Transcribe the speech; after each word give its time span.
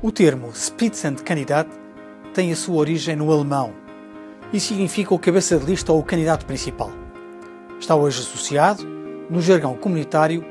O 0.00 0.12
termo 0.12 0.52
Spitzenkandidat 0.54 1.68
tem 2.32 2.52
a 2.52 2.56
sua 2.56 2.76
origem 2.76 3.16
no 3.16 3.32
alemão 3.32 3.72
e 4.52 4.60
significa 4.60 5.12
o 5.12 5.18
cabeça 5.18 5.58
de 5.58 5.66
lista 5.66 5.92
ou 5.92 5.98
o 5.98 6.04
candidato 6.04 6.46
principal. 6.46 6.92
Está 7.80 7.96
hoje 7.96 8.20
associado, 8.20 8.86
no 9.28 9.42
jargão 9.42 9.74
comunitário, 9.74 10.44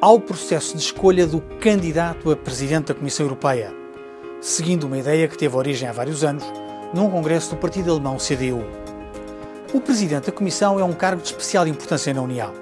ao 0.00 0.18
processo 0.18 0.74
de 0.74 0.82
escolha 0.82 1.26
do 1.26 1.42
candidato 1.60 2.30
a 2.30 2.36
presidente 2.36 2.86
da 2.86 2.94
Comissão 2.94 3.26
Europeia, 3.26 3.74
seguindo 4.40 4.84
uma 4.84 4.96
ideia 4.96 5.28
que 5.28 5.36
teve 5.36 5.54
origem 5.54 5.86
há 5.86 5.92
vários 5.92 6.24
anos 6.24 6.44
num 6.94 7.10
congresso 7.10 7.50
do 7.50 7.60
partido 7.60 7.90
alemão 7.90 8.16
CDU. 8.16 8.64
O 9.74 9.82
presidente 9.82 10.28
da 10.28 10.32
Comissão 10.32 10.80
é 10.80 10.82
um 10.82 10.94
cargo 10.94 11.20
de 11.20 11.28
especial 11.28 11.68
importância 11.68 12.14
na 12.14 12.22
União. 12.22 12.54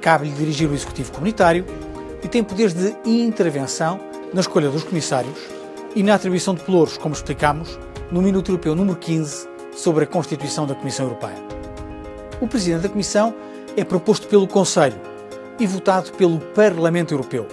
Cabe-lhe 0.00 0.30
dirigir 0.30 0.70
o 0.70 0.74
executivo 0.74 1.10
comunitário 1.10 1.66
e 2.22 2.28
tem 2.28 2.44
poderes 2.44 2.74
de 2.74 2.94
intervenção 3.04 4.11
na 4.32 4.40
escolha 4.40 4.70
dos 4.70 4.84
comissários 4.84 5.38
e 5.94 6.02
na 6.02 6.14
atribuição 6.14 6.54
de 6.54 6.62
pelouros, 6.62 6.96
como 6.96 7.14
explicámos 7.14 7.78
no 8.10 8.22
Minuto 8.22 8.50
Europeu 8.50 8.74
número 8.74 8.96
15 8.96 9.48
sobre 9.74 10.04
a 10.04 10.06
Constituição 10.06 10.66
da 10.66 10.74
Comissão 10.74 11.06
Europeia. 11.06 11.36
O 12.40 12.46
Presidente 12.46 12.82
da 12.82 12.88
Comissão 12.88 13.34
é 13.76 13.84
proposto 13.84 14.26
pelo 14.26 14.46
Conselho 14.46 14.98
e 15.58 15.66
votado 15.66 16.12
pelo 16.12 16.38
Parlamento 16.38 17.12
Europeu. 17.14 17.46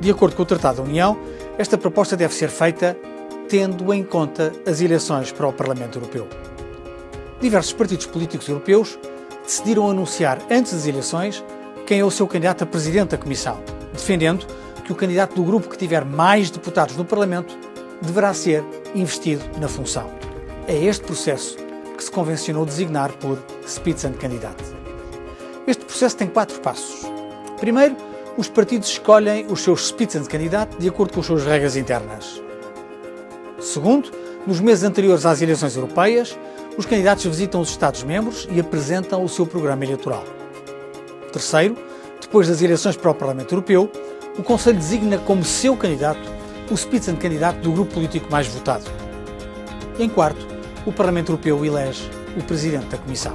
De 0.00 0.10
acordo 0.10 0.36
com 0.36 0.42
o 0.42 0.46
Tratado 0.46 0.78
da 0.78 0.82
União, 0.82 1.18
esta 1.58 1.78
proposta 1.78 2.16
deve 2.16 2.34
ser 2.34 2.48
feita 2.48 2.96
tendo 3.48 3.92
em 3.92 4.02
conta 4.02 4.52
as 4.66 4.80
eleições 4.80 5.32
para 5.32 5.46
o 5.46 5.52
Parlamento 5.52 5.98
Europeu. 5.98 6.28
Diversos 7.40 7.72
partidos 7.72 8.06
políticos 8.06 8.48
europeus 8.48 8.98
decidiram 9.42 9.90
anunciar 9.90 10.38
antes 10.50 10.72
das 10.72 10.86
eleições 10.86 11.44
quem 11.86 12.00
é 12.00 12.04
o 12.04 12.10
seu 12.10 12.26
candidato 12.26 12.64
a 12.64 12.66
Presidente 12.66 13.10
da 13.10 13.18
Comissão, 13.18 13.60
defendendo 13.92 14.46
que 14.84 14.92
o 14.92 14.94
candidato 14.94 15.34
do 15.34 15.42
grupo 15.42 15.68
que 15.68 15.78
tiver 15.78 16.04
mais 16.04 16.50
deputados 16.50 16.96
no 16.96 17.04
Parlamento 17.04 17.56
deverá 18.00 18.34
ser 18.34 18.62
investido 18.94 19.42
na 19.58 19.68
função. 19.68 20.10
É 20.68 20.76
este 20.76 21.04
processo 21.04 21.56
que 21.96 22.04
se 22.04 22.10
convencionou 22.10 22.66
designar 22.66 23.12
por 23.12 23.38
Spitzenkandidat. 23.66 24.56
Este 25.66 25.84
processo 25.84 26.16
tem 26.16 26.28
quatro 26.28 26.60
passos. 26.60 27.02
Primeiro, 27.58 27.96
os 28.36 28.48
partidos 28.48 28.88
escolhem 28.88 29.46
os 29.48 29.60
seus 29.62 29.88
Spitzenkandidat 29.88 30.76
de 30.78 30.88
acordo 30.88 31.14
com 31.14 31.20
as 31.20 31.26
suas 31.26 31.44
regras 31.44 31.76
internas. 31.76 32.42
Segundo, 33.60 34.10
nos 34.46 34.60
meses 34.60 34.84
anteriores 34.84 35.24
às 35.24 35.40
eleições 35.40 35.74
europeias, 35.76 36.36
os 36.76 36.84
candidatos 36.84 37.24
visitam 37.24 37.60
os 37.60 37.70
Estados-membros 37.70 38.48
e 38.50 38.60
apresentam 38.60 39.24
o 39.24 39.28
seu 39.28 39.46
programa 39.46 39.84
eleitoral. 39.84 40.24
Terceiro, 41.32 41.76
depois 42.20 42.48
das 42.48 42.60
eleições 42.60 42.96
para 42.96 43.10
o 43.10 43.14
Parlamento 43.14 43.52
Europeu, 43.52 43.90
o 44.38 44.42
Conselho 44.42 44.78
designa 44.78 45.18
como 45.18 45.44
seu 45.44 45.76
candidato 45.76 46.32
o 46.70 46.76
Spitzenkandidat 46.76 47.58
do 47.60 47.72
grupo 47.72 47.94
político 47.94 48.30
mais 48.30 48.46
votado. 48.46 48.84
Em 49.98 50.08
quarto, 50.08 50.46
o 50.84 50.92
Parlamento 50.92 51.30
Europeu 51.32 51.64
elege 51.64 52.10
o 52.36 52.42
Presidente 52.42 52.86
da 52.86 52.98
Comissão. 52.98 53.34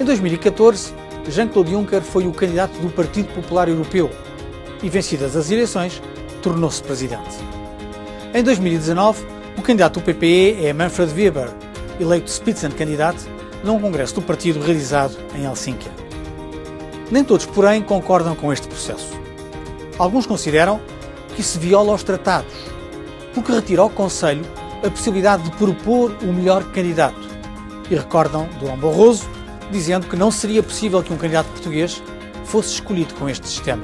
Em 0.00 0.04
2014, 0.04 0.92
Jean-Claude 1.28 1.70
Juncker 1.70 2.02
foi 2.02 2.26
o 2.26 2.32
candidato 2.32 2.72
do 2.80 2.88
Partido 2.90 3.32
Popular 3.34 3.68
Europeu 3.68 4.10
e, 4.82 4.88
vencidas 4.88 5.36
as 5.36 5.50
eleições, 5.50 6.02
tornou-se 6.42 6.82
Presidente. 6.82 7.36
Em 8.34 8.42
2019, 8.42 9.24
o 9.56 9.62
candidato 9.62 10.00
do 10.00 10.04
PPE 10.04 10.66
é 10.66 10.72
Manfred 10.72 11.12
Weber, 11.12 11.50
eleito 12.00 12.30
Spitzenkandidat 12.30 13.16
num 13.62 13.78
congresso 13.78 14.14
do 14.14 14.22
partido 14.22 14.60
realizado 14.60 15.16
em 15.34 15.44
Helsínquia. 15.44 15.92
Nem 17.10 17.24
todos, 17.24 17.46
porém, 17.46 17.82
concordam 17.82 18.34
com 18.34 18.52
este 18.52 18.66
processo. 18.68 19.27
Alguns 19.98 20.26
consideram 20.26 20.80
que 21.34 21.42
se 21.42 21.58
viola 21.58 21.94
os 21.94 22.02
tratados, 22.02 22.52
porque 23.34 23.52
retira 23.52 23.82
ao 23.82 23.90
Conselho 23.90 24.44
a 24.84 24.90
possibilidade 24.90 25.42
de 25.42 25.50
propor 25.52 26.14
o 26.22 26.26
melhor 26.26 26.62
candidato. 26.72 27.28
E 27.90 27.94
recordam 27.94 28.48
Dom 28.60 28.76
Barroso 28.76 29.28
dizendo 29.70 30.06
que 30.06 30.16
não 30.16 30.30
seria 30.30 30.62
possível 30.62 31.02
que 31.02 31.12
um 31.12 31.16
candidato 31.16 31.48
português 31.48 32.02
fosse 32.44 32.74
escolhido 32.74 33.14
com 33.14 33.28
este 33.28 33.46
sistema. 33.46 33.82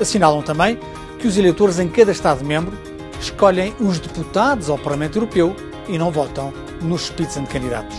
Assinalam 0.00 0.42
também 0.42 0.78
que 1.18 1.26
os 1.26 1.36
eleitores 1.36 1.78
em 1.78 1.88
cada 1.88 2.12
Estado-membro 2.12 2.78
escolhem 3.20 3.74
os 3.80 3.98
deputados 3.98 4.70
ao 4.70 4.78
Parlamento 4.78 5.16
Europeu 5.16 5.54
e 5.88 5.98
não 5.98 6.10
votam 6.10 6.52
nos 6.80 7.06
Spitzenkandidatos. 7.06 7.96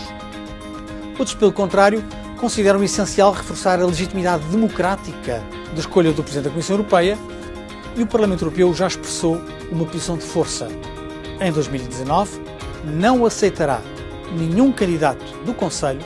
Outros, 1.18 1.34
pelo 1.34 1.52
contrário, 1.52 2.02
consideram 2.40 2.82
essencial 2.82 3.32
reforçar 3.32 3.78
a 3.80 3.84
legitimidade 3.84 4.42
democrática 4.46 5.42
da 5.74 5.78
escolha 5.78 6.10
do 6.10 6.22
Presidente 6.22 6.44
da 6.44 6.50
Comissão 6.50 6.76
Europeia 6.76 7.18
e 7.94 8.02
o 8.02 8.06
Parlamento 8.06 8.42
Europeu 8.42 8.72
já 8.72 8.86
expressou 8.86 9.40
uma 9.70 9.84
posição 9.84 10.16
de 10.16 10.24
força. 10.24 10.66
Em 11.38 11.52
2019, 11.52 12.40
não 12.84 13.26
aceitará 13.26 13.82
nenhum 14.32 14.72
candidato 14.72 15.24
do 15.44 15.52
Conselho 15.52 16.00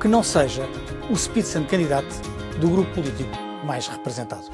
que 0.00 0.08
não 0.08 0.22
seja 0.22 0.66
o 1.10 1.14
Spitzenkandidat 1.14 2.06
do 2.58 2.68
grupo 2.70 2.90
político 2.94 3.36
mais 3.64 3.86
representado. 3.86 4.44